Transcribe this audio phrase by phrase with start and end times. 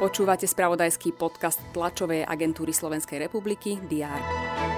[0.00, 4.16] Počúvate spravodajský podcast tlačovej agentúry Slovenskej republiky DR.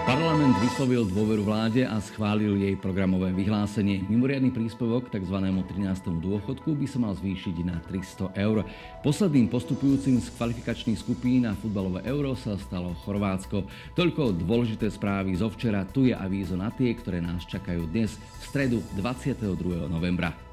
[0.03, 4.03] Parlament vyslovil dôveru vláde a schválil jej programové vyhlásenie.
[4.11, 5.39] Mimoriadný príspevok tzv.
[5.39, 6.19] 13.
[6.19, 8.67] dôchodku by sa mal zvýšiť na 300 eur.
[9.07, 13.63] Posledným postupujúcim z kvalifikačných skupín na futbalové euro sa stalo Chorvátsko.
[13.95, 15.87] Toľko dôležité správy zo včera.
[15.87, 19.87] Tu je avízo na tie, ktoré nás čakajú dnes v stredu 22.
[19.87, 20.52] novembra.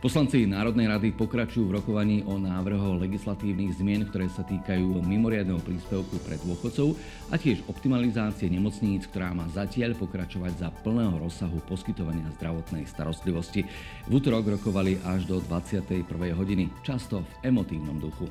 [0.00, 6.16] Poslanci Národnej rady pokračujú v rokovaní o návrhoch legislatívnych zmien, ktoré sa týkajú mimoriadného príspevku
[6.24, 6.96] pre dôchodcov
[7.28, 13.68] a tiež optimalizácie nemocníc, ktorá má zatiaľ pokračovať za plného rozsahu poskytovania zdravotnej starostlivosti.
[14.08, 16.08] V útorok rokovali až do 21.
[16.32, 18.24] hodiny, často v emotívnom duchu.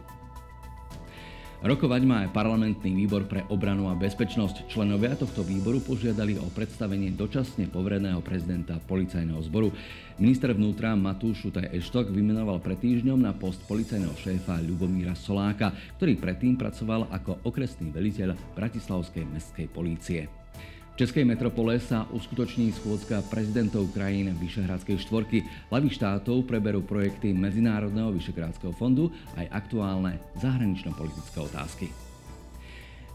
[1.60, 4.72] Rokovať má aj parlamentný výbor pre obranu a bezpečnosť.
[4.72, 9.68] Členovia tohto výboru požiadali o predstavenie dočasne povereného prezidenta policajného zboru.
[10.24, 16.16] Minister vnútra Matúš Šutaj Eštok vymenoval pred týždňom na post policajného šéfa Ľubomíra Soláka, ktorý
[16.16, 20.32] predtým pracoval ako okresný veliteľ Bratislavskej mestskej polície
[21.00, 25.48] českej metropole sa uskutoční schôdzka prezidentov krajín Vyšehradskej štvorky.
[25.72, 29.08] Hlavy štátov preberú projekty Medzinárodného Vyšehradského fondu
[29.40, 32.09] aj aktuálne zahranično-politické otázky.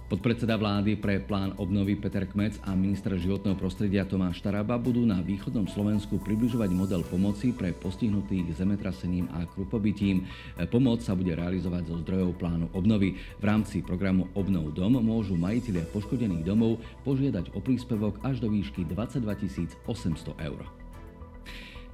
[0.04, 5.24] Podpredseda vlády pre plán obnovy Peter Kmec a minister životného prostredia Tomáš Taraba budú na
[5.24, 10.28] východnom Slovensku približovať model pomoci pre postihnutých zemetrasením a krupobytím.
[10.68, 13.16] Pomoc sa bude realizovať zo zdrojov plánu obnovy.
[13.40, 18.84] V rámci programu Obnov dom môžu majiteľia poškodených domov požiadať o príspevok až do výšky
[18.84, 20.83] 22 800 eur.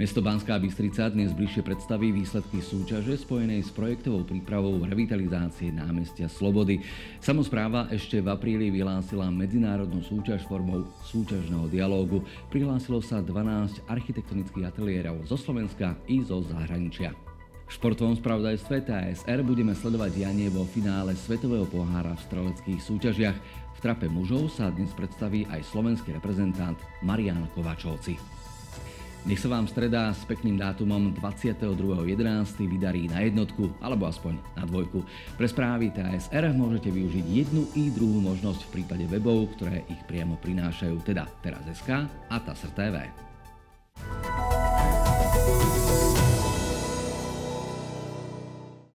[0.00, 6.80] Mesto Banská Bystrica dnes bližšie predstaví výsledky súťaže spojenej s projektovou prípravou revitalizácie námestia Slobody.
[7.20, 12.24] Samozpráva ešte v apríli vyhlásila medzinárodnú súťaž formou súťažného dialógu.
[12.48, 17.12] Prihlásilo sa 12 architektonických ateliérov zo Slovenska i zo zahraničia.
[17.68, 23.36] V športovom spravodajstve TSR budeme sledovať dianie vo finále Svetového pohára v streleckých súťažiach.
[23.76, 28.40] V trape mužov sa dnes predstaví aj slovenský reprezentant Marian Kovačovci.
[29.28, 32.16] Nech sa vám streda s pekným dátumom 22.11.
[32.64, 35.04] vydarí na jednotku alebo aspoň na dvojku.
[35.36, 40.40] Pre správy TSR môžete využiť jednu i druhú možnosť v prípade webov, ktoré ich priamo
[40.40, 43.29] prinášajú, teda teraz.sk a TASR